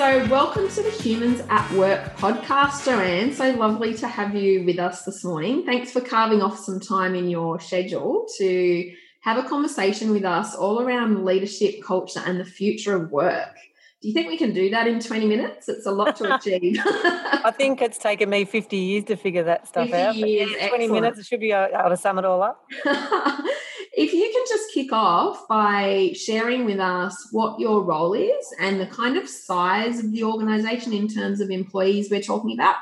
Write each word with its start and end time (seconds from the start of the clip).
So, 0.00 0.26
welcome 0.28 0.66
to 0.66 0.82
the 0.82 0.90
Humans 0.90 1.42
at 1.50 1.70
Work 1.72 2.16
podcast, 2.16 2.86
Joanne. 2.86 3.34
So 3.34 3.50
lovely 3.50 3.92
to 3.96 4.08
have 4.08 4.34
you 4.34 4.64
with 4.64 4.78
us 4.78 5.04
this 5.04 5.22
morning. 5.22 5.66
Thanks 5.66 5.92
for 5.92 6.00
carving 6.00 6.40
off 6.40 6.58
some 6.58 6.80
time 6.80 7.14
in 7.14 7.28
your 7.28 7.60
schedule 7.60 8.26
to 8.38 8.94
have 9.20 9.36
a 9.36 9.46
conversation 9.46 10.10
with 10.10 10.24
us 10.24 10.54
all 10.54 10.80
around 10.80 11.26
leadership, 11.26 11.82
culture, 11.82 12.22
and 12.24 12.40
the 12.40 12.46
future 12.46 12.96
of 12.96 13.10
work. 13.10 13.54
Do 14.00 14.08
you 14.08 14.14
think 14.14 14.28
we 14.28 14.38
can 14.38 14.54
do 14.54 14.70
that 14.70 14.86
in 14.86 15.00
20 15.00 15.26
minutes? 15.26 15.68
It's 15.68 15.84
a 15.84 15.92
lot 15.92 16.16
to 16.16 16.34
achieve. 16.36 16.80
I 16.82 17.52
think 17.54 17.82
it's 17.82 17.98
taken 17.98 18.30
me 18.30 18.46
50 18.46 18.78
years 18.78 19.04
to 19.04 19.16
figure 19.16 19.44
that 19.44 19.68
stuff 19.68 19.92
out. 19.92 20.16
Years, 20.16 20.48
20 20.48 20.62
excellent. 20.62 20.92
minutes, 20.92 21.18
it 21.18 21.26
should 21.26 21.40
be 21.40 21.52
able 21.52 21.90
to 21.90 21.96
sum 21.98 22.18
it 22.18 22.24
all 22.24 22.42
up. 22.42 22.66
if 23.92 24.12
you 24.12 24.30
can 24.32 24.44
just 24.48 24.72
kick 24.72 24.92
off 24.92 25.48
by 25.48 26.12
sharing 26.14 26.64
with 26.64 26.78
us 26.78 27.28
what 27.32 27.58
your 27.58 27.82
role 27.82 28.14
is 28.14 28.54
and 28.60 28.80
the 28.80 28.86
kind 28.86 29.16
of 29.16 29.28
size 29.28 29.98
of 29.98 30.12
the 30.12 30.22
organization 30.22 30.92
in 30.92 31.08
terms 31.08 31.40
of 31.40 31.50
employees 31.50 32.08
we're 32.10 32.22
talking 32.22 32.52
about. 32.54 32.76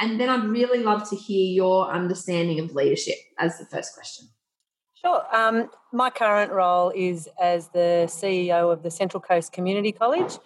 And 0.00 0.20
then 0.20 0.28
I'd 0.28 0.44
really 0.44 0.82
love 0.82 1.08
to 1.10 1.16
hear 1.16 1.52
your 1.52 1.90
understanding 1.90 2.60
of 2.60 2.74
leadership 2.74 3.16
as 3.38 3.58
the 3.58 3.66
first 3.66 3.94
question. 3.94 4.28
Sure. 4.94 5.22
Um, 5.32 5.70
my 5.92 6.10
current 6.10 6.50
role 6.50 6.90
is 6.94 7.28
as 7.40 7.68
the 7.68 8.06
CEO 8.08 8.72
of 8.72 8.82
the 8.82 8.90
Central 8.90 9.20
Coast 9.20 9.52
Community 9.52 9.92
College. 9.92 10.38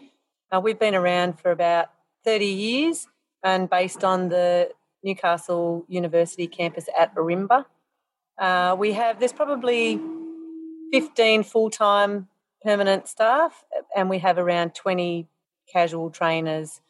Uh, 0.51 0.61
we've 0.61 0.79
been 0.79 0.95
around 0.95 1.39
for 1.39 1.51
about 1.51 1.91
30 2.25 2.47
years 2.47 3.07
and 3.43 3.71
based 3.71 4.05
on 4.05 4.31
the 4.31 4.71
Newcastle 5.03 5.85
University 5.89 6.47
campus 6.47 6.89
at 6.99 7.15
Ourimbah. 7.15 7.67
Uh, 8.39 8.77
we 8.79 8.93
have, 8.93 9.19
there's 9.19 9.33
probably 9.33 10.01
15 10.93 11.43
full 11.43 11.71
time 11.71 12.29
permanent 12.63 13.09
staff, 13.09 13.65
and 13.97 14.09
we 14.09 14.19
have 14.19 14.39
around 14.39 14.75
20 14.75 15.27
casual 15.71 16.11
trainers, 16.11 16.81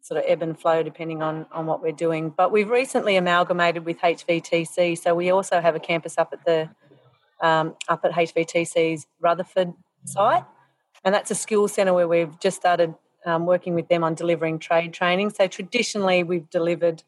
sort 0.00 0.18
of 0.18 0.24
ebb 0.28 0.42
and 0.42 0.58
flow 0.58 0.82
depending 0.82 1.22
on, 1.22 1.46
on 1.52 1.66
what 1.66 1.82
we're 1.82 1.92
doing. 1.92 2.30
But 2.30 2.52
we've 2.52 2.68
recently 2.68 3.16
amalgamated 3.16 3.84
with 3.84 3.98
HVTC, 3.98 4.98
so 4.98 5.14
we 5.14 5.30
also 5.30 5.60
have 5.60 5.74
a 5.74 5.80
campus 5.80 6.18
up 6.18 6.32
at 6.32 6.44
the 6.44 6.68
um, 7.40 7.74
up 7.88 8.04
at 8.04 8.12
HVTC's 8.12 9.06
Rutherford 9.20 9.74
site. 10.04 10.44
And 11.04 11.14
that's 11.14 11.30
a 11.30 11.34
skills 11.34 11.74
centre 11.74 11.92
where 11.92 12.08
we've 12.08 12.38
just 12.40 12.56
started 12.56 12.94
um, 13.26 13.44
working 13.44 13.74
with 13.74 13.88
them 13.88 14.02
on 14.02 14.14
delivering 14.14 14.58
trade 14.58 14.94
training. 14.94 15.30
So 15.30 15.46
traditionally, 15.46 16.22
we've 16.22 16.48
delivered 16.48 17.02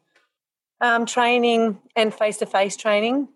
um, 0.81 1.05
training 1.05 1.79
and 1.95 2.13
face 2.13 2.37
to 2.37 2.45
face 2.45 2.77
training 2.77 3.27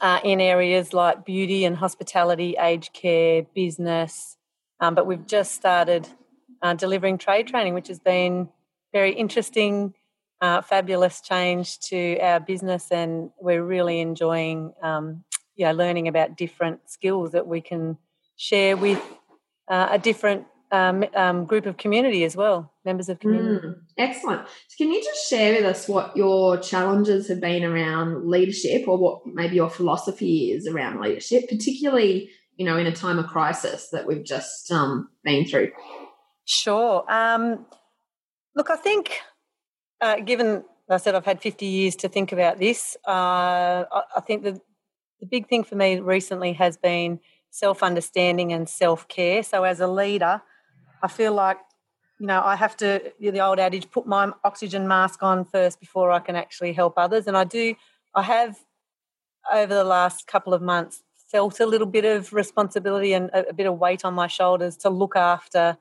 uh, 0.00 0.20
in 0.24 0.40
areas 0.40 0.92
like 0.92 1.24
beauty 1.24 1.64
and 1.64 1.76
hospitality, 1.76 2.56
aged 2.58 2.92
care, 2.92 3.42
business. 3.54 4.36
Um, 4.80 4.94
but 4.94 5.06
we've 5.06 5.26
just 5.26 5.52
started 5.52 6.08
uh, 6.60 6.74
delivering 6.74 7.18
trade 7.18 7.46
training, 7.46 7.74
which 7.74 7.88
has 7.88 8.00
been 8.00 8.48
very 8.92 9.12
interesting, 9.12 9.94
uh, 10.40 10.60
fabulous 10.62 11.20
change 11.20 11.78
to 11.80 12.18
our 12.20 12.40
business, 12.40 12.90
and 12.90 13.30
we're 13.40 13.64
really 13.64 14.00
enjoying 14.00 14.72
um, 14.82 15.24
you 15.54 15.66
know, 15.66 15.72
learning 15.72 16.08
about 16.08 16.36
different 16.36 16.90
skills 16.90 17.32
that 17.32 17.46
we 17.46 17.60
can 17.60 17.98
share 18.36 18.76
with 18.76 19.00
uh, 19.68 19.88
a 19.90 19.98
different 19.98 20.46
um, 20.72 21.04
um, 21.14 21.44
group 21.44 21.66
of 21.66 21.76
community 21.76 22.24
as 22.24 22.34
well, 22.34 22.72
members 22.84 23.08
of 23.08 23.20
community. 23.20 23.68
Mm, 23.68 23.76
excellent. 23.98 24.48
So, 24.68 24.76
can 24.78 24.90
you 24.90 25.02
just 25.04 25.28
share 25.28 25.54
with 25.54 25.64
us 25.64 25.86
what 25.86 26.16
your 26.16 26.56
challenges 26.58 27.28
have 27.28 27.40
been 27.40 27.62
around 27.62 28.28
leadership, 28.28 28.88
or 28.88 28.96
what 28.96 29.26
maybe 29.26 29.56
your 29.56 29.70
philosophy 29.70 30.50
is 30.50 30.66
around 30.66 31.00
leadership, 31.00 31.48
particularly 31.48 32.30
you 32.56 32.64
know 32.64 32.76
in 32.78 32.86
a 32.86 32.92
time 32.92 33.18
of 33.18 33.26
crisis 33.26 33.90
that 33.90 34.06
we've 34.06 34.24
just 34.24 34.72
um, 34.72 35.08
been 35.22 35.44
through? 35.44 35.70
Sure. 36.46 37.04
Um, 37.08 37.66
look, 38.56 38.70
I 38.70 38.76
think 38.76 39.20
uh, 40.00 40.20
given 40.20 40.64
I 40.88 40.96
said 40.96 41.14
I've 41.14 41.24
had 41.24 41.40
50 41.40 41.66
years 41.66 41.96
to 41.96 42.08
think 42.08 42.32
about 42.32 42.58
this, 42.58 42.96
uh, 43.06 43.84
I, 43.90 44.02
I 44.16 44.20
think 44.20 44.42
that 44.44 44.58
the 45.20 45.26
big 45.26 45.48
thing 45.48 45.64
for 45.64 45.76
me 45.76 46.00
recently 46.00 46.54
has 46.54 46.76
been 46.76 47.20
self 47.50 47.82
understanding 47.82 48.52
and 48.52 48.66
self 48.68 49.06
care. 49.08 49.42
So, 49.42 49.64
as 49.64 49.80
a 49.80 49.86
leader, 49.86 50.42
I 51.02 51.08
feel 51.08 51.32
like, 51.32 51.58
you 52.18 52.26
know, 52.26 52.40
I 52.42 52.56
have 52.56 52.76
to, 52.78 53.12
the 53.18 53.40
old 53.40 53.58
adage, 53.58 53.90
put 53.90 54.06
my 54.06 54.32
oxygen 54.44 54.86
mask 54.86 55.22
on 55.22 55.44
first 55.44 55.80
before 55.80 56.10
I 56.12 56.20
can 56.20 56.36
actually 56.36 56.72
help 56.72 56.94
others. 56.96 57.26
And 57.26 57.36
I 57.36 57.44
do, 57.44 57.74
I 58.14 58.22
have 58.22 58.58
over 59.52 59.74
the 59.74 59.84
last 59.84 60.26
couple 60.26 60.54
of 60.54 60.62
months 60.62 61.02
felt 61.30 61.60
a 61.60 61.66
little 61.66 61.86
bit 61.86 62.04
of 62.04 62.32
responsibility 62.32 63.14
and 63.14 63.30
a, 63.30 63.48
a 63.48 63.52
bit 63.52 63.66
of 63.66 63.78
weight 63.78 64.04
on 64.04 64.14
my 64.14 64.26
shoulders 64.26 64.76
to 64.76 64.90
look 64.90 65.16
after 65.16 65.78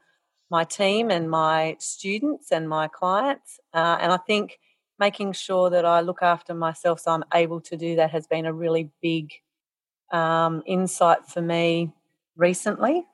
my 0.50 0.64
team 0.64 1.12
and 1.12 1.30
my 1.30 1.76
students 1.80 2.52
and 2.52 2.68
my 2.68 2.88
clients. 2.88 3.60
Uh, 3.74 3.98
and 4.02 4.12
I 4.12 4.18
think 4.18 4.60
making 4.98 5.34
sure 5.34 5.70
that 5.70 5.86
I 5.86 6.02
look 6.02 6.22
after 6.22 6.54
myself 6.54 7.00
so 7.00 7.12
I'm 7.12 7.24
able 7.34 7.60
to 7.62 7.76
do 7.76 7.96
that 7.98 8.12
has 8.12 8.28
been 8.28 8.46
a 8.46 8.54
really 8.54 8.90
big 9.02 9.32
um, 10.12 10.64
insight 10.66 11.26
for 11.28 11.42
me 11.42 11.92
recently. 12.36 13.06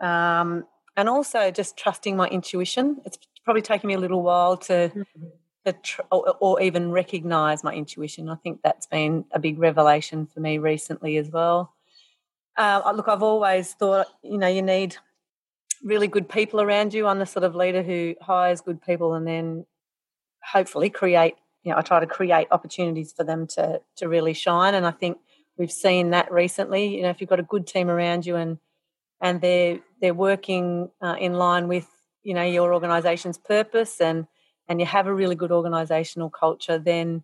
Um, 0.00 0.64
and 0.96 1.08
also 1.08 1.50
just 1.50 1.76
trusting 1.76 2.16
my 2.16 2.28
intuition. 2.28 3.00
It's 3.04 3.18
probably 3.44 3.62
taken 3.62 3.88
me 3.88 3.94
a 3.94 3.98
little 3.98 4.22
while 4.22 4.56
to, 4.58 4.72
mm-hmm. 4.72 5.24
to 5.66 5.72
tr- 5.72 6.02
or, 6.10 6.36
or, 6.40 6.60
even 6.62 6.90
recognize 6.90 7.64
my 7.64 7.74
intuition. 7.74 8.28
I 8.28 8.36
think 8.36 8.60
that's 8.62 8.86
been 8.86 9.24
a 9.32 9.38
big 9.38 9.58
revelation 9.58 10.26
for 10.26 10.40
me 10.40 10.58
recently 10.58 11.16
as 11.16 11.30
well. 11.30 11.74
Uh, 12.56 12.92
look, 12.94 13.08
I've 13.08 13.22
always 13.22 13.72
thought, 13.74 14.06
you 14.22 14.38
know, 14.38 14.46
you 14.46 14.62
need 14.62 14.96
really 15.82 16.06
good 16.06 16.28
people 16.28 16.60
around 16.60 16.94
you. 16.94 17.06
I'm 17.06 17.18
the 17.18 17.26
sort 17.26 17.44
of 17.44 17.54
leader 17.54 17.82
who 17.82 18.14
hires 18.20 18.60
good 18.60 18.80
people 18.80 19.14
and 19.14 19.26
then 19.26 19.66
hopefully 20.44 20.90
create 20.90 21.36
you 21.64 21.72
know 21.72 21.78
i 21.78 21.82
try 21.82 21.98
to 21.98 22.06
create 22.06 22.46
opportunities 22.50 23.12
for 23.12 23.24
them 23.24 23.46
to 23.46 23.80
to 23.96 24.08
really 24.08 24.34
shine 24.34 24.74
and 24.74 24.86
i 24.86 24.90
think 24.90 25.18
we've 25.56 25.72
seen 25.72 26.10
that 26.10 26.30
recently 26.30 26.96
you 26.96 27.02
know 27.02 27.10
if 27.10 27.20
you've 27.20 27.30
got 27.30 27.40
a 27.40 27.44
good 27.44 27.66
team 27.66 27.90
around 27.90 28.24
you 28.24 28.36
and 28.36 28.58
and 29.20 29.40
they're 29.40 29.80
they're 30.00 30.14
working 30.14 30.90
uh, 31.00 31.16
in 31.18 31.34
line 31.34 31.68
with 31.68 31.88
you 32.22 32.34
know 32.34 32.42
your 32.42 32.72
organization's 32.74 33.38
purpose 33.38 34.00
and 34.00 34.26
and 34.68 34.80
you 34.80 34.86
have 34.86 35.06
a 35.06 35.14
really 35.14 35.34
good 35.34 35.52
organizational 35.52 36.30
culture 36.30 36.78
then 36.78 37.22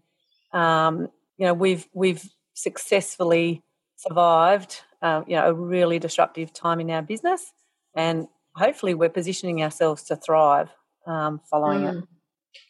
um, 0.53 1.09
you 1.37 1.47
know 1.47 1.55
we've 1.55 1.89
we've 1.93 2.29
successfully 2.55 3.63
survived 3.97 4.83
uh, 5.03 5.23
you 5.27 5.37
know 5.37 5.49
a 5.49 5.53
really 5.53 5.99
disruptive 5.99 6.53
time 6.53 6.81
in 6.81 6.91
our 6.91 7.03
business 7.03 7.53
and 7.95 8.29
hopefully 8.55 8.95
we're 8.95 9.09
positioning 9.09 9.63
ourselves 9.63 10.03
to 10.05 10.17
thrive 10.17 10.71
um, 11.07 11.41
following 11.51 11.83
mm. 11.83 11.99
it 11.99 12.09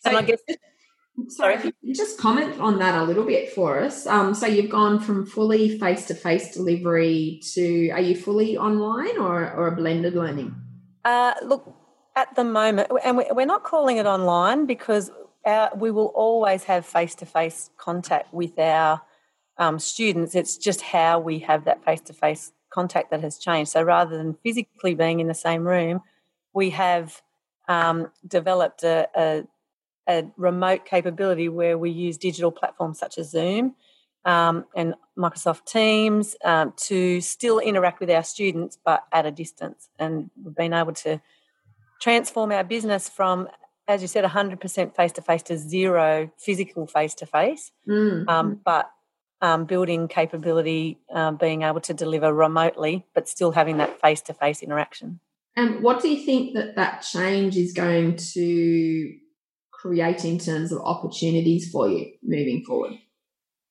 so, 0.01 0.17
I 0.17 0.23
guess, 0.23 0.41
sorry, 1.29 1.55
if 1.55 1.65
you 1.83 1.95
just 1.95 2.19
comment 2.19 2.61
on 2.61 2.79
that 2.79 2.95
a 2.95 3.05
little 3.05 3.25
bit 3.25 3.53
for 3.53 3.81
us. 3.81 4.07
Um, 4.07 4.35
so 4.35 4.47
you've 4.47 4.71
gone 4.71 5.01
from 5.01 5.27
fully 5.27 5.79
face 5.79 6.07
to 6.07 6.15
face 6.15 6.55
delivery 6.55 7.41
to 7.55 7.91
are 7.91 8.01
you 8.01 8.17
fully 8.17 8.57
online 8.57 9.19
or, 9.19 9.53
or 9.53 9.69
a 9.69 9.77
blended 9.77 10.15
learning? 10.15 10.55
Uh, 11.05 11.35
look, 11.43 11.75
at 12.17 12.35
the 12.35 12.45
moment, 12.45 12.91
and 13.05 13.17
we're 13.17 13.47
not 13.47 13.65
calling 13.65 13.97
it 13.97 14.07
online 14.07 14.67
because 14.67 15.11
our, 15.45 15.71
we 15.75 15.91
will 15.91 16.13
always 16.15 16.65
have 16.65 16.85
face 16.85 17.15
to 17.17 17.27
face 17.27 17.71
contact 17.79 18.33
with 18.35 18.59
our 18.59 19.01
um, 19.59 19.79
students. 19.79 20.35
It's 20.35 20.57
just 20.57 20.81
how 20.81 21.21
we 21.21 21.39
have 21.41 21.65
that 21.65 21.85
face 21.85 22.01
to 22.03 22.13
face 22.13 22.53
contact 22.71 23.11
that 23.11 23.21
has 23.23 23.39
changed. 23.39 23.71
So 23.71 23.83
rather 23.83 24.17
than 24.17 24.37
physically 24.43 24.95
being 24.95 25.21
in 25.21 25.29
the 25.29 25.35
same 25.35 25.67
room, 25.67 26.03
we 26.53 26.71
have 26.71 27.23
um, 27.69 28.11
developed 28.27 28.83
a, 28.83 29.09
a 29.15 29.45
a 30.11 30.31
remote 30.37 30.85
capability 30.85 31.49
where 31.49 31.79
we 31.79 31.91
use 31.91 32.19
digital 32.19 32.51
platforms 32.51 32.99
such 32.99 33.19
as 33.19 33.31
Zoom 33.31 33.77
um, 34.25 34.65
and 34.75 34.95
Microsoft 35.17 35.65
Teams 35.67 36.37
um, 36.45 36.73
to 36.77 37.21
still 37.21 37.59
interact 37.59 38.01
with 38.01 38.11
our 38.11 38.23
students 38.23 38.79
but 38.85 39.05
at 39.13 39.27
a 39.27 39.31
distance. 39.31 39.89
And 39.99 40.31
we've 40.43 40.55
been 40.55 40.73
able 40.73 40.93
to 40.95 41.21
transform 42.01 42.53
our 42.53 42.65
business 42.65 43.09
from, 43.09 43.49
as 43.87 44.03
you 44.03 44.09
said, 44.09 44.25
100% 44.25 44.97
face 44.97 45.13
to 45.13 45.23
face 45.23 45.43
to 45.45 45.57
zero 45.57 46.31
physical 46.39 46.87
face 46.87 47.15
to 47.15 47.27
face, 47.27 47.73
but 48.65 48.91
um, 49.43 49.65
building 49.65 50.09
capability, 50.09 50.99
um, 51.13 51.37
being 51.37 51.63
able 51.63 51.81
to 51.81 51.95
deliver 51.95 52.33
remotely, 52.33 53.07
but 53.15 53.29
still 53.29 53.53
having 53.53 53.79
that 53.79 54.01
face 54.01 54.21
to 54.23 54.35
face 54.35 54.63
interaction. 54.63 55.21
And 55.57 55.83
what 55.83 56.01
do 56.01 56.09
you 56.09 56.25
think 56.25 56.55
that 56.55 56.77
that 56.77 57.03
change 57.03 57.57
is 57.57 57.73
going 57.73 58.17
to 58.35 59.15
create 59.81 60.25
in 60.25 60.39
terms 60.39 60.73
of 60.73 60.81
opportunities 60.83 61.71
for 61.71 61.89
you 61.89 62.13
moving 62.23 62.63
forward? 62.65 62.93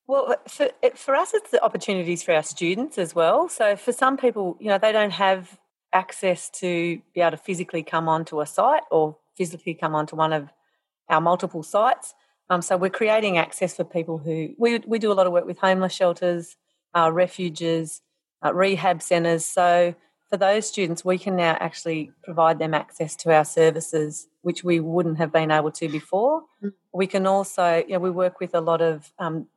Well, 0.08 0.36
for, 0.48 0.70
for 0.96 1.16
us, 1.16 1.34
it's 1.36 1.52
the 1.52 1.64
opportunities 1.64 2.24
for 2.24 2.34
our 2.34 2.42
students 2.42 2.98
as 2.98 3.14
well. 3.14 3.48
So 3.48 3.76
for 3.76 3.92
some 3.92 4.18
people, 4.18 4.58
you 4.60 4.70
know, 4.70 4.80
they 4.80 4.92
don't 4.92 5.12
have 5.12 5.60
access 5.94 6.50
to 6.50 7.00
be 7.14 7.22
able 7.22 7.32
to 7.32 7.38
physically 7.38 7.84
come 7.84 8.10
onto 8.10 8.42
a 8.42 8.46
site 8.46 8.84
or 8.90 9.18
physically 9.38 9.76
come 9.76 9.94
onto 9.94 10.16
one 10.16 10.34
of 10.34 10.50
our 11.10 11.22
multiple 11.22 11.62
sites. 11.62 12.16
Um, 12.50 12.64
so 12.64 12.76
we're 12.76 12.90
creating 12.90 13.38
access 13.38 13.76
for 13.76 13.84
people 13.84 14.18
who 14.18 14.56
we 14.58 14.80
we 14.88 14.98
do 14.98 15.12
a 15.12 15.14
lot 15.14 15.28
of 15.28 15.34
work 15.34 15.46
with 15.46 15.60
homeless 15.60 15.94
shelters, 15.94 16.58
uh, 16.96 17.12
refuges, 17.14 18.02
uh, 18.44 18.52
rehab 18.54 19.04
centres. 19.04 19.46
So 19.46 19.94
for 20.30 20.38
those 20.38 20.68
students, 20.68 21.06
we 21.06 21.20
can 21.20 21.36
now 21.36 21.56
actually 21.60 22.12
provide 22.24 22.58
them 22.58 22.74
access 22.74 23.16
to 23.18 23.34
our 23.34 23.46
services 23.46 24.28
which 24.42 24.64
we 24.64 24.80
wouldn't 24.80 25.18
have 25.18 25.32
been 25.32 25.52
able 25.52 25.72
to 25.72 25.90
before. 25.90 26.44
Mm. 26.64 26.74
We 26.94 27.08
can 27.08 27.26
also, 27.28 27.84
you 27.88 27.94
know, 27.94 28.00
we 28.00 28.10
work 28.10 28.40
with 28.40 28.56
a 28.56 28.62
lot 28.62 28.82
of 28.82 29.12
um, 29.20 29.48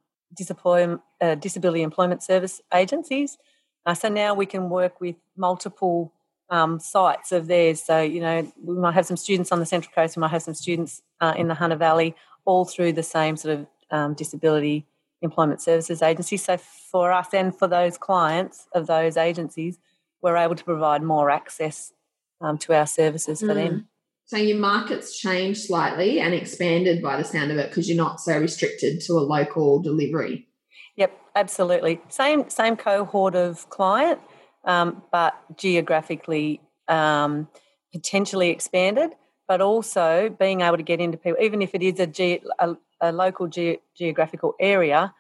uh, 1.21 1.35
disability 1.37 1.83
employment 1.83 2.23
service 2.23 2.61
agencies. 2.75 3.39
Uh, 3.87 3.95
so 3.95 4.09
now 4.09 4.35
we 4.35 4.47
can 4.47 4.71
work 4.71 5.01
with 5.01 5.17
multiple 5.37 6.13
um, 6.51 6.79
sites 6.79 7.33
of 7.33 7.47
theirs. 7.47 7.83
So, 7.83 8.01
you 8.01 8.21
know, 8.21 8.53
we 8.63 8.77
might 8.77 8.95
have 8.95 9.07
some 9.07 9.17
students 9.17 9.53
on 9.53 9.59
the 9.59 9.67
Central 9.67 9.93
Coast, 9.95 10.17
we 10.17 10.21
might 10.21 10.31
have 10.31 10.43
some 10.43 10.55
students 10.55 11.03
uh, 11.21 11.35
in 11.37 11.49
the 11.49 11.55
Hunter 11.55 11.77
Valley, 11.77 12.15
all 12.45 12.65
through 12.65 12.93
the 12.93 13.03
same 13.03 13.37
sort 13.37 13.61
of 13.61 13.67
um, 13.91 14.15
disability 14.15 14.87
employment 15.23 15.61
services 15.61 16.03
agency. 16.03 16.37
So, 16.37 16.57
for 16.57 17.13
us 17.13 17.29
and 17.33 17.57
for 17.57 17.69
those 17.69 17.97
clients 17.97 18.67
of 18.75 18.87
those 18.87 19.17
agencies, 19.17 19.79
we're 20.21 20.37
able 20.37 20.55
to 20.55 20.65
provide 20.65 21.03
more 21.03 21.31
access 21.31 21.93
um, 22.41 22.59
to 22.59 22.75
our 22.75 22.87
services 22.87 23.41
for 23.41 23.47
mm. 23.47 23.55
them. 23.55 23.89
So 24.33 24.39
your 24.39 24.57
market's 24.57 25.19
changed 25.19 25.61
slightly 25.61 26.19
and 26.19 26.33
expanded 26.33 27.03
by 27.03 27.19
the 27.19 27.23
sound 27.23 27.51
of 27.51 27.59
it 27.59 27.69
because 27.69 27.87
you're 27.87 28.03
not 28.03 28.19
so 28.19 28.39
restricted 28.39 29.03
to 29.03 29.13
a 29.13 29.21
local 29.21 29.83
delivery. 29.83 30.49
Yep, 30.97 31.13
absolutely. 31.37 32.01
Same 32.09 32.49
same 32.49 32.79
cohort 32.79 33.35
of 33.35 33.69
client, 33.69 34.21
um, 34.65 35.03
but 35.13 35.35
geographically 35.59 36.63
um, 36.89 37.47
potentially 37.93 38.49
expanded. 38.49 39.11
But 39.47 39.61
also 39.61 40.35
being 40.41 40.63
able 40.63 40.79
to 40.79 40.83
get 40.83 40.99
into 40.99 41.19
people, 41.19 41.39
even 41.39 41.61
if 41.61 41.75
it 41.75 41.83
is 41.83 42.01
a, 42.01 42.07
ge- 42.07 42.43
a, 42.59 42.75
a 43.03 43.13
local 43.13 43.49
ge- 43.49 43.81
geographical 43.95 44.55
area, 44.59 45.13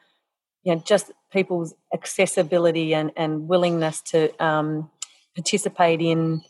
you 0.62 0.74
know, 0.74 0.82
just 0.86 1.12
people's 1.30 1.74
accessibility 1.92 2.94
and, 2.94 3.12
and 3.14 3.46
willingness 3.46 4.00
to 4.12 4.42
um, 4.42 4.90
participate 5.34 6.00
in 6.00 6.40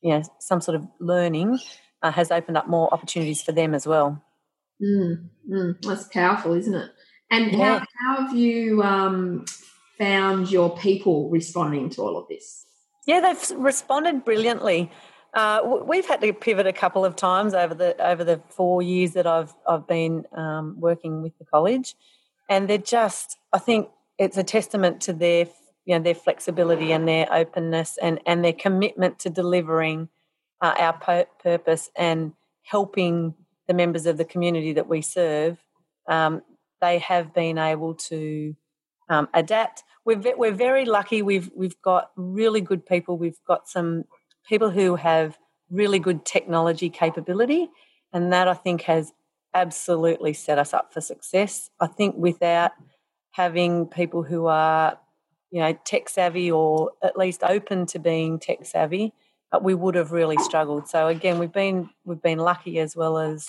you 0.00 0.10
know 0.10 0.22
some 0.38 0.60
sort 0.60 0.76
of 0.76 0.86
learning 1.00 1.58
uh, 2.04 2.12
has 2.12 2.30
opened 2.30 2.56
up 2.56 2.68
more 2.68 2.92
opportunities 2.92 3.42
for 3.42 3.52
them 3.52 3.74
as 3.74 3.86
well. 3.86 4.22
Mm, 4.80 5.30
mm, 5.50 5.82
that's 5.82 6.04
powerful, 6.08 6.52
isn't 6.52 6.74
it? 6.74 6.90
And 7.30 7.52
yeah. 7.52 7.78
how, 7.78 7.86
how 7.98 8.26
have 8.26 8.36
you 8.36 8.82
um, 8.82 9.46
found 9.98 10.50
your 10.50 10.76
people 10.76 11.30
responding 11.30 11.88
to 11.90 12.02
all 12.02 12.18
of 12.18 12.28
this? 12.28 12.66
Yeah, 13.06 13.20
they've 13.20 13.58
responded 13.58 14.24
brilliantly. 14.24 14.90
Uh, 15.32 15.78
we've 15.86 16.06
had 16.06 16.20
to 16.20 16.32
pivot 16.32 16.66
a 16.66 16.72
couple 16.72 17.04
of 17.04 17.16
times 17.16 17.54
over 17.54 17.74
the 17.74 18.00
over 18.06 18.22
the 18.22 18.40
four 18.50 18.82
years 18.82 19.14
that 19.14 19.26
I've 19.26 19.52
I've 19.66 19.86
been 19.86 20.26
um, 20.32 20.76
working 20.78 21.22
with 21.22 21.36
the 21.38 21.44
college, 21.44 21.96
and 22.48 22.68
they're 22.68 22.78
just 22.78 23.38
I 23.52 23.58
think 23.58 23.88
it's 24.18 24.36
a 24.36 24.44
testament 24.44 25.00
to 25.02 25.12
their 25.12 25.46
you 25.86 25.96
know 25.96 26.02
their 26.02 26.14
flexibility 26.14 26.92
and 26.92 27.08
their 27.08 27.26
openness 27.32 27.98
and 28.00 28.20
and 28.26 28.44
their 28.44 28.52
commitment 28.52 29.18
to 29.20 29.30
delivering 29.30 30.08
uh, 30.64 30.74
our 30.78 31.26
purpose 31.42 31.90
and 31.94 32.32
helping 32.62 33.34
the 33.68 33.74
members 33.74 34.06
of 34.06 34.16
the 34.16 34.24
community 34.24 34.72
that 34.72 34.88
we 34.88 35.02
serve. 35.02 35.58
Um, 36.08 36.40
they 36.80 36.98
have 37.00 37.34
been 37.34 37.58
able 37.58 37.94
to 38.08 38.56
um, 39.10 39.28
adapt. 39.34 39.82
We're 40.06 40.22
we're 40.38 40.52
very 40.52 40.86
lucky. 40.86 41.20
We've 41.20 41.50
we've 41.54 41.80
got 41.82 42.12
really 42.16 42.62
good 42.62 42.86
people. 42.86 43.18
We've 43.18 43.42
got 43.46 43.68
some 43.68 44.04
people 44.48 44.70
who 44.70 44.96
have 44.96 45.36
really 45.70 45.98
good 45.98 46.24
technology 46.24 46.88
capability, 46.88 47.68
and 48.14 48.32
that 48.32 48.48
I 48.48 48.54
think 48.54 48.82
has 48.82 49.12
absolutely 49.52 50.32
set 50.32 50.58
us 50.58 50.72
up 50.72 50.94
for 50.94 51.02
success. 51.02 51.68
I 51.78 51.88
think 51.88 52.16
without 52.16 52.72
having 53.32 53.86
people 53.86 54.22
who 54.22 54.46
are 54.46 54.98
you 55.50 55.60
know 55.60 55.78
tech 55.84 56.08
savvy 56.08 56.50
or 56.50 56.92
at 57.02 57.18
least 57.18 57.42
open 57.42 57.84
to 57.86 57.98
being 57.98 58.38
tech 58.38 58.64
savvy 58.64 59.12
we 59.62 59.74
would 59.74 59.94
have 59.94 60.12
really 60.12 60.36
struggled 60.38 60.88
so 60.88 61.08
again 61.08 61.38
we've 61.38 61.52
been 61.52 61.88
we've 62.04 62.22
been 62.22 62.38
lucky 62.38 62.78
as 62.78 62.96
well 62.96 63.18
as 63.18 63.48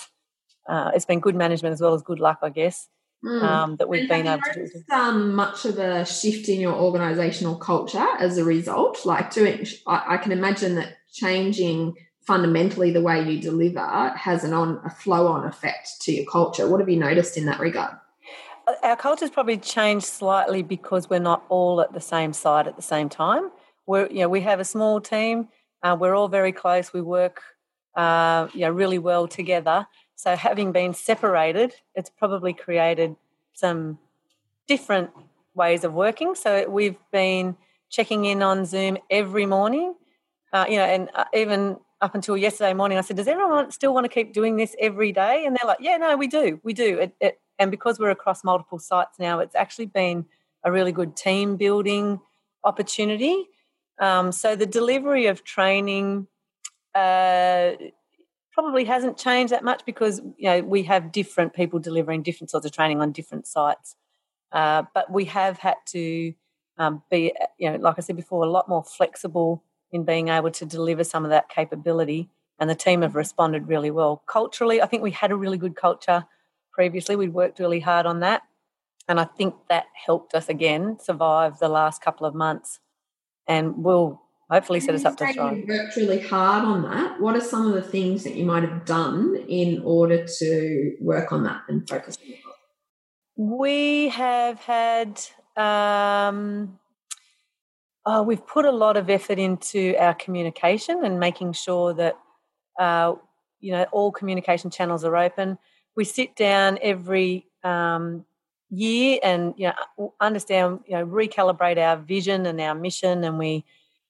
uh, 0.68 0.92
it's 0.96 1.06
been 1.06 1.20
good 1.20 1.36
management 1.36 1.74
as 1.74 1.82
well 1.82 1.94
as 1.94 2.02
good 2.02 2.20
luck 2.20 2.40
i 2.42 2.50
guess 2.50 2.88
mm. 3.24 3.42
um, 3.44 3.76
that 3.78 3.88
we've 3.88 4.02
and 4.02 4.10
been 4.10 4.28
able 4.28 4.42
to 4.54 4.68
do 4.68 4.94
um, 4.94 5.36
much 5.36 5.66
of 5.66 5.78
a 5.78 6.06
shift 6.06 6.50
in 6.50 6.60
your 6.60 6.74
organizational 6.74 7.56
culture 7.56 8.08
as 8.20 8.38
a 8.38 8.44
result 8.44 9.06
like 9.06 9.32
doing 9.32 9.66
I, 9.88 10.16
I 10.16 10.18
can 10.18 10.32
imagine 10.32 10.76
that 10.76 10.98
changing 11.12 11.96
fundamentally 12.26 12.92
the 12.92 13.02
way 13.02 13.24
you 13.24 13.40
deliver 13.40 14.10
has 14.18 14.44
an 14.44 14.54
on 14.54 14.82
a 14.84 14.90
flow 14.90 15.28
on 15.28 15.46
effect 15.46 16.02
to 16.02 16.12
your 16.12 16.26
culture 16.26 16.68
what 16.68 16.80
have 16.80 16.90
you 16.90 16.98
noticed 16.98 17.38
in 17.38 17.46
that 17.46 17.60
regard 17.60 17.96
our 18.84 18.96
culture's 18.96 19.30
probably 19.30 19.58
changed 19.58 20.06
slightly 20.06 20.64
because 20.64 21.10
we're 21.10 21.20
not 21.20 21.44
all 21.50 21.82
at 21.82 21.94
the 21.94 22.02
same 22.02 22.34
site 22.34 22.68
at 22.68 22.76
the 22.76 22.82
same 22.82 23.10
time. 23.10 23.52
We're, 23.86 24.08
you 24.08 24.20
know, 24.20 24.30
we 24.30 24.42
have 24.42 24.60
a 24.60 24.66
small 24.66 25.00
team. 25.00 25.50
Uh, 25.86 25.96
we're 25.96 26.16
all 26.16 26.28
very 26.28 26.52
close. 26.52 26.92
We 26.92 27.02
work, 27.02 27.44
uh, 27.96 28.48
know, 28.56 28.72
really 28.72 28.98
well 28.98 29.28
together. 29.28 29.86
So 30.16 30.36
having 30.36 30.72
been 30.72 30.96
separated, 30.96 31.76
it's 31.94 32.10
probably 32.10 32.54
created 32.54 33.16
some 33.54 34.00
different 34.68 35.12
ways 35.54 35.84
of 35.84 35.94
working. 35.94 36.34
So 36.34 36.68
we've 36.68 36.98
been 37.12 37.56
checking 37.92 38.26
in 38.26 38.42
on 38.42 38.66
Zoom 38.66 38.98
every 39.12 39.46
morning. 39.46 39.94
Uh, 40.52 40.66
you 40.68 40.78
know, 40.78 40.86
and 40.86 41.12
uh, 41.14 41.26
even 41.36 41.78
up 42.02 42.16
until 42.16 42.36
yesterday 42.36 42.74
morning, 42.74 42.98
I 42.98 43.02
said, 43.02 43.18
"Does 43.18 43.28
everyone 43.28 43.70
still 43.70 43.94
want 43.94 44.06
to 44.06 44.10
keep 44.10 44.34
doing 44.34 44.56
this 44.56 44.76
every 44.80 45.12
day?" 45.12 45.46
And 45.46 45.56
they're 45.56 45.68
like, 45.68 45.82
"Yeah, 45.82 45.98
no, 45.98 46.18
we 46.18 46.26
do, 46.26 46.60
we 46.64 46.74
do." 46.74 46.98
It, 46.98 47.16
it 47.22 47.40
and 47.60 47.70
because 47.70 48.00
we're 48.00 48.10
across 48.10 48.44
multiple 48.44 48.80
sites 48.80 49.20
now, 49.20 49.38
it's 49.38 49.54
actually 49.56 49.86
been 49.86 50.26
a 50.64 50.72
really 50.72 50.92
good 50.92 51.16
team 51.16 51.58
building 51.58 52.22
opportunity. 52.64 53.50
Um, 54.00 54.32
so 54.32 54.56
the 54.56 54.66
delivery 54.66 55.28
of 55.28 55.44
training 55.44 56.28
uh, 56.94 57.72
probably 58.52 58.86
hasn't 58.86 59.18
changed 59.18 59.54
that 59.54 59.64
much 59.64 59.86
because 59.86 60.22
you 60.38 60.50
know 60.50 60.62
we 60.62 60.84
have 60.84 61.12
different 61.12 61.54
people 61.54 61.80
delivering 61.80 62.24
different 62.24 62.50
sorts 62.50 62.66
of 62.66 62.72
training 62.72 63.02
on 63.02 63.12
different 63.12 63.48
sites. 63.48 63.96
Uh, 64.52 64.84
but 64.94 65.12
we 65.12 65.26
have 65.26 65.58
had 65.58 65.76
to 65.86 66.34
um, 66.78 67.04
be, 67.10 67.34
you 67.58 67.70
know, 67.70 67.78
like 67.78 67.96
I 67.98 68.02
said 68.02 68.16
before, 68.16 68.44
a 68.44 68.50
lot 68.50 68.70
more 68.70 68.84
flexible 68.84 69.64
in 69.92 70.04
being 70.04 70.30
able 70.30 70.52
to 70.52 70.66
deliver 70.66 71.04
some 71.04 71.26
of 71.26 71.32
that 71.32 71.50
capability. 71.50 72.30
And 72.58 72.70
the 72.70 72.76
team 72.76 73.02
have 73.02 73.16
responded 73.16 73.68
really 73.68 73.92
well. 73.92 74.24
Culturally, 74.28 74.82
I 74.82 74.86
think 74.86 75.04
we 75.04 75.12
had 75.12 75.32
a 75.32 75.36
really 75.36 75.58
good 75.58 75.76
culture 75.76 76.26
previously. 76.72 77.18
We'd 77.18 77.34
worked 77.34 77.60
really 77.60 77.82
hard 77.82 78.06
on 78.06 78.22
that. 78.22 78.44
And 79.10 79.20
I 79.20 79.26
think 79.26 79.56
that 79.70 79.86
helped 80.06 80.34
us 80.34 80.48
again 80.48 80.98
survive 81.02 81.60
the 81.60 81.68
last 81.68 82.02
couple 82.02 82.26
of 82.26 82.34
months 82.34 82.80
and 83.48 83.84
we'll 83.84 84.22
hopefully 84.50 84.80
set 84.80 84.96
us 84.96 85.06
up 85.06 85.18
to 85.18 85.32
thrive. 85.34 85.58
You 85.58 85.66
worked 85.68 85.96
really 85.96 86.20
hard 86.20 86.64
on 86.64 86.84
that. 86.84 87.20
What 87.20 87.36
are 87.36 87.42
some 87.42 87.68
of 87.68 87.74
the 87.74 87.82
things 87.82 88.24
that 88.24 88.36
you 88.36 88.46
might 88.46 88.64
have 88.64 88.86
done 88.86 89.36
in 89.48 89.82
order 89.84 90.26
to 90.26 90.96
work 91.02 91.32
on 91.32 91.44
that 91.44 91.62
and 91.68 91.88
focus 91.88 92.18
on? 92.24 92.34
We 93.38 94.10
have 94.10 94.60
had, 94.60 95.20
um, 95.58 96.80
oh, 98.06 98.24
we've 98.24 98.46
put 98.46 98.66
a 98.66 98.72
lot 98.72 98.98
of 98.98 99.10
effort 99.10 99.40
into 99.40 99.96
our 100.00 100.14
communication 100.14 101.04
and 101.04 101.20
making 101.20 101.54
sure 101.54 101.94
that, 101.94 102.18
uh, 102.80 103.16
you 103.60 103.72
know, 103.72 103.86
all 103.92 104.12
communication 104.12 104.70
channels 104.70 105.04
are 105.04 105.18
open 105.18 105.58
we 105.96 106.04
sit 106.04 106.36
down 106.36 106.78
every 106.82 107.48
um, 107.64 108.26
year 108.70 109.20
and 109.24 109.54
you 109.58 109.72
know 109.98 110.14
understand 110.20 110.80
you 110.88 110.96
know 110.96 111.06
recalibrate 111.06 111.78
our 111.78 111.98
vision 111.98 112.46
and 112.46 112.60
our 112.60 112.76
mission 112.76 113.24
and 113.24 113.38
we 113.38 113.64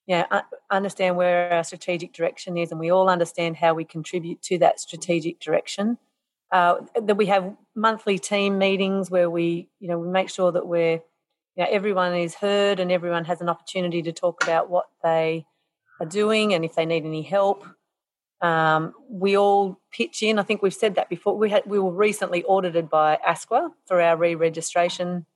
you 0.06 0.16
know 0.16 0.42
understand 0.70 1.16
where 1.16 1.52
our 1.52 1.64
strategic 1.64 2.12
direction 2.12 2.56
is 2.56 2.70
and 2.70 2.80
we 2.80 2.90
all 2.90 3.08
understand 3.08 3.56
how 3.56 3.74
we 3.74 3.84
contribute 3.84 4.40
to 4.42 4.58
that 4.58 4.80
strategic 4.80 5.40
direction. 5.40 5.98
Uh, 6.52 6.76
that 7.02 7.16
we 7.16 7.26
have 7.26 7.56
monthly 7.74 8.20
team 8.20 8.56
meetings 8.56 9.10
where 9.10 9.28
we 9.28 9.68
you 9.80 9.88
know 9.88 9.98
we 9.98 10.08
make 10.08 10.30
sure 10.30 10.52
that 10.52 10.66
we're 10.66 11.00
you 11.56 11.64
know 11.64 11.66
everyone 11.68 12.14
is 12.14 12.36
heard 12.36 12.78
and 12.78 12.92
everyone 12.92 13.24
has 13.24 13.40
an 13.40 13.48
opportunity 13.48 14.00
to 14.00 14.12
talk 14.12 14.42
about 14.44 14.70
what 14.70 14.86
they 15.02 15.44
are 16.00 16.06
doing 16.06 16.54
and 16.54 16.64
if 16.64 16.76
they 16.76 16.86
need 16.86 17.04
any 17.04 17.22
help 17.22 17.66
um, 18.40 18.92
we 19.08 19.36
all 19.36 19.80
pitch 19.90 20.22
in. 20.22 20.38
I 20.38 20.42
think 20.42 20.62
we've 20.62 20.74
said 20.74 20.96
that 20.96 21.08
before. 21.08 21.36
We 21.36 21.50
had 21.50 21.62
we 21.66 21.78
were 21.78 21.92
recently 21.92 22.44
audited 22.44 22.90
by 22.90 23.18
ASQA 23.26 23.70
for 23.86 24.00
our 24.00 24.16
re-registration, 24.16 25.26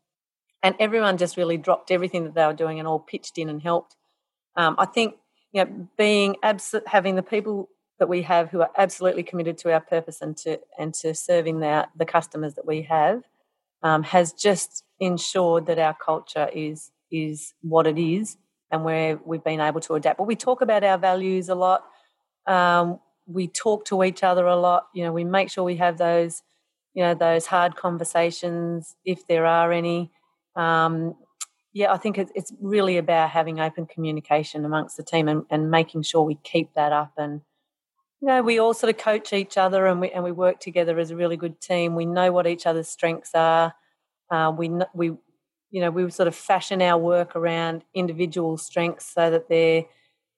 and 0.63 0.75
everyone 0.79 1.17
just 1.17 1.37
really 1.37 1.57
dropped 1.57 1.91
everything 1.91 2.25
that 2.25 2.35
they 2.35 2.47
were 2.47 2.53
doing 2.53 2.79
and 2.79 2.87
all 2.87 3.01
pitched 3.01 3.39
in 3.39 3.49
and 3.49 3.63
helped. 3.63 3.97
Um, 4.57 4.77
I 4.79 4.87
think 4.87 5.15
you 5.53 5.65
know 5.65 5.89
being 5.97 6.37
abs- 6.43 6.75
having 6.87 7.17
the 7.17 7.23
people 7.23 7.71
that 7.99 8.09
we 8.09 8.23
have 8.23 8.51
who 8.51 8.61
are 8.61 8.71
absolutely 8.77 9.23
committed 9.23 9.59
to 9.59 9.73
our 9.73 9.81
purpose 9.81 10.21
and 10.21 10.37
to 10.39 10.61
and 10.79 10.93
to 10.95 11.15
serving 11.15 11.61
the 11.61 11.89
the 11.97 12.05
customers 12.05 12.55
that 12.55 12.67
we 12.67 12.83
have 12.83 13.23
um, 13.83 14.03
has 14.03 14.33
just 14.33 14.85
ensured 14.99 15.67
that 15.67 15.79
our 15.79 15.95
culture 15.95 16.51
is 16.55 16.91
is 17.11 17.55
what 17.63 17.87
it 17.87 17.99
is 17.99 18.37
and 18.71 18.85
where 18.85 19.19
we've 19.25 19.43
been 19.43 19.61
able 19.61 19.81
to 19.81 19.95
adapt. 19.95 20.19
But 20.19 20.27
we 20.27 20.37
talk 20.37 20.61
about 20.61 20.85
our 20.85 20.99
values 20.99 21.49
a 21.49 21.55
lot. 21.55 21.85
Um, 22.47 23.01
we 23.27 23.49
talk 23.49 23.85
to 23.87 24.03
each 24.03 24.23
other 24.23 24.47
a 24.47 24.57
lot. 24.57 24.89
You 24.95 25.05
know, 25.05 25.13
we 25.13 25.25
make 25.25 25.51
sure 25.51 25.65
we 25.65 25.77
have 25.77 25.99
those, 25.99 26.43
you 26.95 27.03
know, 27.03 27.15
those 27.15 27.47
hard 27.47 27.77
conversations 27.77 28.97
if 29.05 29.27
there 29.27 29.47
are 29.47 29.73
any. 29.73 30.11
Um, 30.57 31.15
yeah, 31.73 31.93
I 31.93 31.99
think 31.99 32.19
it's, 32.19 32.53
really 32.61 32.97
about 32.97 33.31
having 33.31 33.61
open 33.61 33.87
communication 33.87 34.65
amongst 34.65 34.97
the 34.97 35.05
team 35.05 35.29
and, 35.29 35.45
and 35.51 35.71
making 35.71 36.03
sure 36.03 36.23
we 36.23 36.35
keep 36.43 36.75
that 36.75 36.93
up 36.93 37.13
and 37.17 37.43
you 38.21 38.29
know, 38.29 38.43
we 38.43 38.59
all 38.59 38.75
sort 38.75 38.91
of 38.91 38.99
coach 38.99 39.33
each 39.33 39.57
other 39.57 39.87
and 39.87 40.01
we 40.01 40.11
and 40.11 40.23
we 40.23 40.33
work 40.33 40.61
together 40.61 40.99
as 40.99 41.11
a 41.11 41.17
really 41.17 41.39
good 41.39 41.61
team. 41.61 41.95
We 41.95 42.05
know 42.05 42.33
what 42.33 42.47
each 42.47 42.67
other's 42.67 42.89
strengths 42.89 43.31
are. 43.35 43.75
Uh, 44.31 44.53
we 44.57 44.71
we 44.93 45.07
you 45.71 45.81
know 45.81 45.91
we 45.91 46.11
sort 46.11 46.29
of 46.29 46.35
fashion 46.35 46.83
our 46.83 46.99
work 46.99 47.35
around 47.35 47.83
individual 47.95 48.59
strengths 48.59 49.07
so 49.15 49.31
that 49.31 49.49
they're 49.49 49.85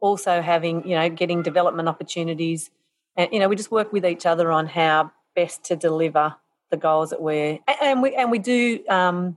also 0.02 0.42
having 0.42 0.86
you 0.86 0.94
know 0.94 1.08
getting 1.08 1.42
development 1.42 1.88
opportunities, 1.88 2.70
and 3.16 3.32
you 3.32 3.38
know 3.38 3.48
we 3.48 3.56
just 3.56 3.70
work 3.70 3.90
with 3.92 4.04
each 4.04 4.26
other 4.26 4.52
on 4.52 4.66
how 4.66 5.10
best 5.34 5.64
to 5.64 5.76
deliver 5.76 6.34
the 6.70 6.76
goals 6.76 7.10
that 7.10 7.22
we're 7.22 7.58
and 7.80 8.02
we 8.02 8.14
and 8.14 8.30
we 8.30 8.38
do 8.38 8.80
um, 8.88 9.36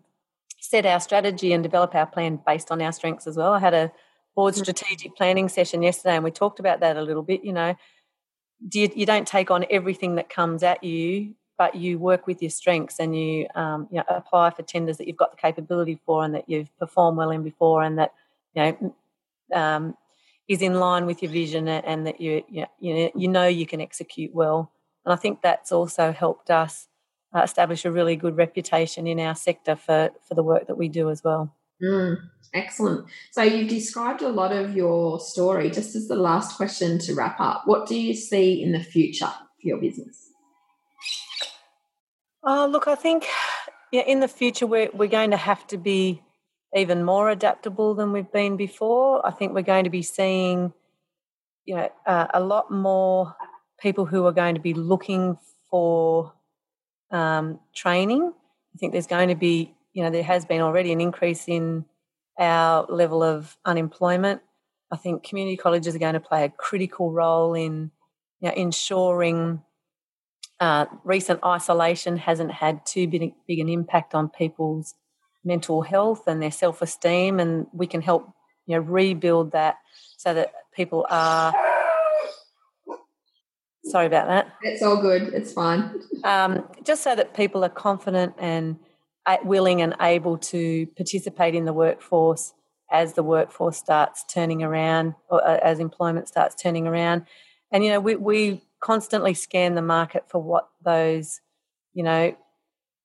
set 0.59 0.85
our 0.85 0.99
strategy 0.99 1.53
and 1.53 1.63
develop 1.63 1.93
our 1.95 2.05
plan 2.07 2.39
based 2.45 2.71
on 2.71 2.81
our 2.81 2.91
strengths 2.91 3.27
as 3.27 3.37
well. 3.37 3.53
I 3.53 3.59
had 3.59 3.73
a 3.73 3.91
board 4.35 4.55
mm. 4.55 4.61
strategic 4.61 5.15
planning 5.15 5.47
session 5.47 5.81
yesterday 5.81 6.15
and 6.15 6.23
we 6.23 6.31
talked 6.31 6.59
about 6.59 6.79
that 6.79 6.97
a 6.97 7.01
little 7.01 7.23
bit. 7.23 7.43
You 7.43 7.53
know, 7.53 7.75
do 8.67 8.79
you, 8.79 8.89
you 8.95 9.05
don't 9.05 9.27
take 9.27 9.51
on 9.51 9.65
everything 9.69 10.15
that 10.15 10.29
comes 10.29 10.63
at 10.63 10.83
you, 10.83 11.35
but 11.57 11.75
you 11.75 11.99
work 11.99 12.27
with 12.27 12.41
your 12.41 12.51
strengths 12.51 12.99
and 12.99 13.15
you, 13.15 13.47
um, 13.55 13.87
you 13.91 13.97
know, 13.97 14.03
apply 14.09 14.49
for 14.51 14.63
tenders 14.63 14.97
that 14.97 15.07
you've 15.07 15.17
got 15.17 15.31
the 15.31 15.37
capability 15.37 15.99
for 16.05 16.25
and 16.25 16.33
that 16.35 16.49
you've 16.49 16.75
performed 16.77 17.17
well 17.17 17.31
in 17.31 17.43
before 17.43 17.83
and 17.83 17.99
that 17.99 18.13
you 18.53 18.63
know 18.63 18.95
um, 19.53 19.95
is 20.47 20.61
in 20.61 20.75
line 20.75 21.05
with 21.05 21.23
your 21.23 21.31
vision 21.31 21.67
and 21.67 22.05
that 22.07 22.21
you 22.21 22.43
you 22.49 22.65
know, 22.81 23.11
you 23.15 23.27
know 23.27 23.47
you 23.47 23.65
can 23.65 23.81
execute 23.81 24.33
well. 24.33 24.71
And 25.05 25.13
I 25.13 25.15
think 25.15 25.41
that's 25.41 25.71
also 25.71 26.11
helped 26.11 26.49
us 26.49 26.87
uh, 27.35 27.41
establish 27.41 27.85
a 27.85 27.91
really 27.91 28.15
good 28.15 28.37
reputation 28.37 29.07
in 29.07 29.19
our 29.19 29.35
sector 29.35 29.75
for 29.75 30.11
for 30.27 30.35
the 30.35 30.43
work 30.43 30.67
that 30.67 30.77
we 30.77 30.89
do 30.89 31.09
as 31.09 31.23
well. 31.23 31.55
Mm. 31.83 32.17
Excellent. 32.53 33.05
So 33.31 33.43
you've 33.43 33.67
described 33.67 34.21
a 34.21 34.29
lot 34.29 34.53
of 34.53 34.75
your 34.75 35.19
story. 35.19 35.69
Just 35.69 35.93
as 35.95 36.07
the 36.07 36.15
last 36.15 36.55
question 36.55 36.99
to 36.99 37.13
wrap 37.13 37.37
up, 37.39 37.63
what 37.65 37.85
do 37.85 37.99
you 37.99 38.13
see 38.13 38.63
in 38.63 38.71
the 38.71 38.79
future 38.79 39.27
for 39.27 39.67
your 39.67 39.77
business? 39.77 40.29
Oh, 42.41 42.65
look, 42.71 42.87
I 42.87 42.95
think 42.95 43.25
yeah, 43.91 44.03
in 44.03 44.21
the 44.21 44.27
future 44.27 44.65
we're 44.65 44.89
we're 44.93 45.09
going 45.09 45.31
to 45.31 45.37
have 45.37 45.67
to 45.67 45.77
be 45.77 46.21
even 46.75 47.03
more 47.03 47.29
adaptable 47.29 47.95
than 47.95 48.11
we've 48.11 48.31
been 48.31 48.57
before. 48.57 49.25
I 49.25 49.31
think 49.31 49.53
we're 49.53 49.61
going 49.61 49.85
to 49.85 49.89
be 49.89 50.01
seeing, 50.01 50.73
you 51.63 51.75
know, 51.75 51.89
uh, 52.05 52.27
a 52.33 52.41
lot 52.41 52.69
more 52.69 53.35
people 53.79 54.05
who 54.05 54.25
are 54.25 54.31
going 54.31 54.55
to 54.55 54.61
be 54.61 54.73
looking 54.73 55.37
for 55.69 56.33
um, 57.11 57.59
training. 57.73 58.33
I 58.75 58.77
think 58.77 58.91
there's 58.91 59.07
going 59.07 59.29
to 59.29 59.35
be, 59.35 59.73
you 59.93 60.03
know, 60.03 60.09
there 60.09 60.23
has 60.23 60.45
been 60.45 60.61
already 60.61 60.91
an 60.91 60.99
increase 60.99 61.47
in 61.47 61.85
our 62.37 62.85
level 62.89 63.23
of 63.23 63.57
unemployment. 63.63 64.41
I 64.91 64.97
think 64.97 65.23
community 65.23 65.57
colleges 65.57 65.95
are 65.95 65.99
going 65.99 66.13
to 66.13 66.19
play 66.19 66.43
a 66.43 66.49
critical 66.49 67.11
role 67.11 67.53
in 67.53 67.91
you 68.41 68.49
know, 68.49 68.53
ensuring 68.53 69.61
uh, 70.59 70.85
recent 71.03 71.39
isolation 71.43 72.17
hasn't 72.17 72.51
had 72.51 72.85
too 72.85 73.07
big, 73.07 73.33
big 73.47 73.59
an 73.59 73.69
impact 73.69 74.13
on 74.13 74.29
people's 74.29 74.93
mental 75.45 75.81
health 75.81 76.23
and 76.27 76.41
their 76.41 76.51
self 76.51 76.81
esteem, 76.81 77.39
and 77.39 77.67
we 77.71 77.87
can 77.87 78.01
help 78.01 78.33
you 78.65 78.75
know 78.75 78.81
rebuild 78.81 79.51
that 79.51 79.77
so 80.17 80.33
that 80.33 80.53
people 80.73 81.05
are. 81.09 81.53
Sorry 83.85 84.07
about 84.07 84.27
that. 84.27 84.47
It's 84.63 84.81
all 84.81 84.99
good. 84.99 85.33
It's 85.33 85.53
fine. 85.53 86.01
Um, 86.23 86.67
just 86.83 87.03
so 87.03 87.15
that 87.15 87.35
people 87.35 87.63
are 87.63 87.69
confident 87.69 88.33
and 88.39 88.77
willing 89.43 89.81
and 89.81 89.95
able 90.01 90.39
to 90.39 90.87
participate 90.97 91.53
in 91.53 91.65
the 91.65 91.73
workforce 91.73 92.53
as 92.91 93.13
the 93.13 93.23
workforce 93.23 93.77
starts 93.77 94.23
turning 94.31 94.63
around 94.63 95.15
or 95.29 95.45
uh, 95.45 95.59
as 95.61 95.79
employment 95.79 96.27
starts 96.27 96.55
turning 96.55 96.87
around. 96.87 97.25
And, 97.71 97.83
you 97.83 97.91
know, 97.91 97.99
we, 97.99 98.15
we 98.15 98.61
constantly 98.79 99.33
scan 99.33 99.75
the 99.75 99.81
market 99.81 100.25
for 100.27 100.41
what 100.41 100.69
those, 100.83 101.41
you 101.93 102.03
know, 102.03 102.35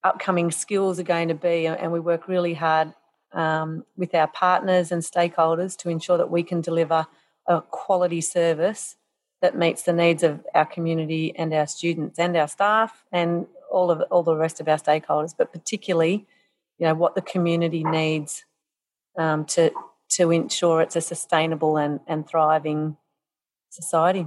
upcoming 0.04 0.50
skills 0.50 0.98
are 0.98 1.04
going 1.04 1.28
to 1.28 1.34
be. 1.34 1.66
And 1.66 1.92
we 1.92 2.00
work 2.00 2.28
really 2.28 2.54
hard 2.54 2.94
um, 3.32 3.84
with 3.96 4.14
our 4.14 4.28
partners 4.28 4.92
and 4.92 5.02
stakeholders 5.02 5.76
to 5.78 5.88
ensure 5.88 6.18
that 6.18 6.30
we 6.30 6.42
can 6.42 6.60
deliver 6.60 7.06
a 7.46 7.60
quality 7.60 8.20
service 8.20 8.96
that 9.42 9.56
meets 9.56 9.82
the 9.82 9.92
needs 9.92 10.22
of 10.22 10.44
our 10.54 10.66
community 10.66 11.34
and 11.36 11.52
our 11.54 11.66
students 11.66 12.18
and 12.18 12.36
our 12.36 12.48
staff 12.48 13.04
and 13.12 13.46
all 13.70 13.90
of 13.90 14.02
all 14.10 14.22
the 14.22 14.36
rest 14.36 14.60
of 14.60 14.68
our 14.68 14.76
stakeholders, 14.76 15.34
but 15.36 15.52
particularly, 15.52 16.26
you 16.78 16.86
know, 16.86 16.94
what 16.94 17.14
the 17.14 17.22
community 17.22 17.84
needs 17.84 18.44
um, 19.16 19.44
to 19.44 19.70
to 20.10 20.32
ensure 20.32 20.82
it's 20.82 20.96
a 20.96 21.00
sustainable 21.00 21.76
and, 21.76 22.00
and 22.06 22.28
thriving 22.28 22.96
society. 23.70 24.26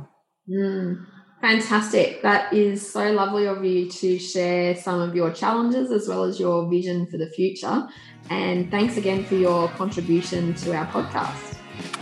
Mm, 0.50 1.06
fantastic. 1.44 2.22
That 2.22 2.54
is 2.54 2.90
so 2.90 3.12
lovely 3.12 3.48
of 3.48 3.66
you 3.66 3.90
to 3.90 4.18
share 4.18 4.78
some 4.78 5.02
of 5.02 5.14
your 5.14 5.30
challenges 5.30 5.92
as 5.92 6.08
well 6.08 6.24
as 6.24 6.40
your 6.40 6.70
vision 6.70 7.06
for 7.06 7.18
the 7.18 7.28
future. 7.28 7.86
And 8.30 8.72
thanks 8.72 8.96
again 8.96 9.26
for 9.26 9.36
your 9.36 9.68
contribution 9.72 10.54
to 10.54 10.74
our 10.74 10.86
podcast. 10.88 11.58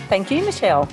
Thank 0.09 0.29
you, 0.29 0.45
Michelle. 0.45 0.87